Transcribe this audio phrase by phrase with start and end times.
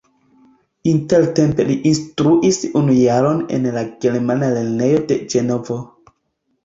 [0.91, 5.79] Intertempe li instruis unu jaron en la germana lernejo de Ĝenovo.